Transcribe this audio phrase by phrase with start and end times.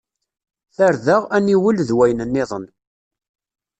[0.75, 2.65] Tarda, aniwel d wayen nniḍen.